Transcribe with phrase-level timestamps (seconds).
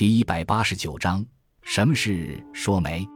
[0.00, 1.22] 第一百八十九章，
[1.60, 3.06] 什么是说媒？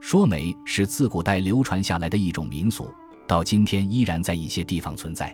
[0.00, 2.92] 说媒是自古代流传下来的一种民俗，
[3.24, 5.32] 到今天依然在一些地方存在。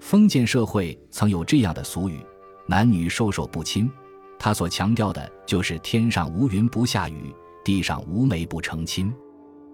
[0.00, 2.24] 封建社会曾有这样的俗语
[2.66, 3.86] ：“男女授受不亲。”
[4.40, 9.12] 他所强调的就是天上无云不下雨，地上无媒不成亲。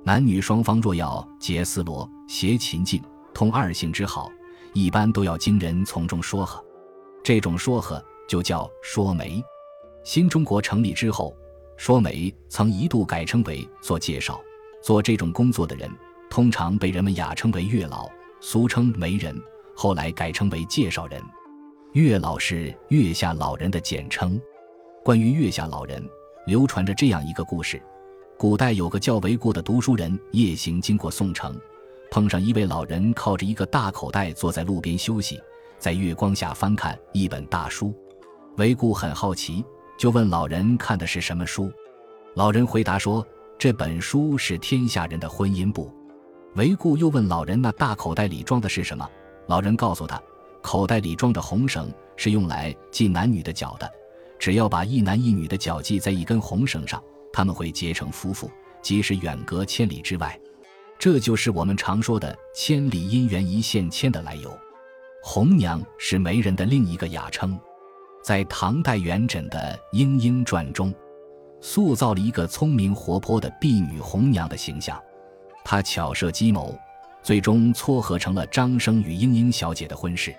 [0.02, 3.00] 男女双方若要结丝罗、携琴境、
[3.32, 4.28] 通二性之好，
[4.72, 6.60] 一般都要经人从中说和。
[7.22, 9.40] 这种说和就叫说媒。
[10.06, 11.36] 新中国成立之后。
[11.76, 14.40] 说媒曾一度改称为做介绍，
[14.82, 15.90] 做这种工作的人
[16.30, 18.08] 通常被人们雅称为月老，
[18.40, 19.36] 俗称媒人。
[19.74, 21.20] 后来改称为介绍人。
[21.92, 24.40] 月老是月下老人的简称。
[25.04, 26.02] 关于月下老人，
[26.46, 27.82] 流传着这样一个故事：
[28.38, 31.54] 古代有个叫韦固的读书人，夜行经过宋城，
[32.10, 35.38] 碰上一位老人靠着一个大口袋坐在路边休息，
[35.78, 37.94] 在月光下翻看一本大书。
[38.56, 39.62] 韦固很好奇。
[39.96, 41.72] 就问老人看的是什么书，
[42.34, 43.26] 老人回答说
[43.58, 45.90] ：“这本书是天下人的婚姻簿。”
[46.54, 49.08] 韦固又问老人：“那大口袋里装的是什么？”
[49.48, 50.20] 老人告诉他
[50.60, 53.90] ：“口袋里装着红绳，是用来系男女的脚的。
[54.38, 58.50] 只要把一男一女的脚系在一根红绳上，他们会结成夫妇，
[58.82, 60.38] 即使远隔千里之外。
[60.98, 64.54] 这就是我们常说的‘千里姻缘一线牵’的来由。
[65.22, 67.58] 红娘是媒人的另一个雅称。”
[68.26, 70.92] 在唐代元稹的《莺莺传》中，
[71.60, 75.00] 塑造了一个聪明活泼的婢女红娘的形象。
[75.64, 76.76] 她巧设计谋，
[77.22, 80.34] 最终撮合成了张生与莺莺小姐的婚事。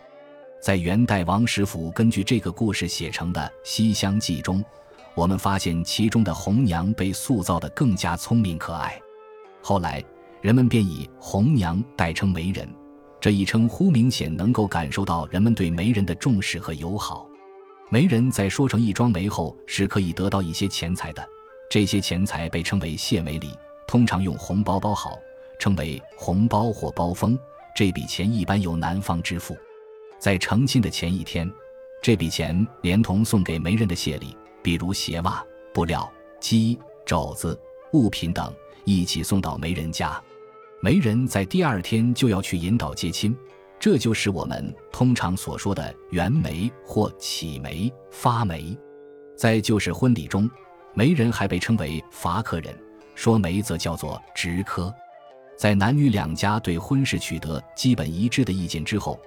[0.62, 4.62] 在元代王实甫根据这个故事写成的《西厢记》中，
[5.16, 9.00] 我们发现其中的红娘被塑造得更加聪明可爱。
[9.62, 10.04] 后来
[10.42, 12.68] 人们便以红娘代称媒人，
[13.22, 17.26] 这一称呼明显能够感受到人们对媒人的重视和友好。
[17.90, 21.26] 媒人在说成一桩媒后是可以得到一些钱财的，
[21.70, 23.50] 这些钱财被称为谢媒礼，
[23.88, 25.18] 通常用红包包好，
[25.58, 27.40] 称为红包或包封。
[27.74, 29.56] 这笔钱一般由男方支付，
[30.20, 31.50] 在成亲的前一天，
[32.02, 35.42] 这笔钱连同送给媒人的谢礼，比如鞋袜、
[35.74, 36.12] 布料、
[36.42, 37.58] 鸡、肘子、
[37.94, 38.54] 物品等，
[38.84, 40.22] 一起送到媒人家。
[40.82, 43.34] 媒人在第二天就要去引导接亲。
[43.80, 48.78] 这就是我们通常所说的圆媒或起媒、发媒。
[49.36, 50.50] 在旧式婚礼中，
[50.96, 52.76] 媒人还被称为伐客人，
[53.14, 54.94] 说媒则叫做直科。
[55.56, 59.20] 在男女两家对婚事取得基本一致的意见之后，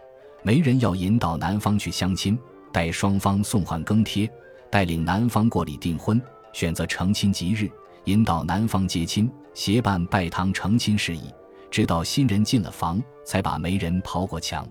[0.42, 2.38] 媒人要引导男方去相亲，
[2.72, 4.28] 待双方送换更贴，
[4.68, 6.20] 带领男方过礼订婚，
[6.52, 7.70] 选择成亲吉日，
[8.04, 11.32] 引导男方接亲，协办拜堂成亲事宜。
[11.70, 14.66] 直到新人进了房，才把媒人抛过墙。